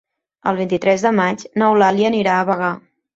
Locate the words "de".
1.07-1.11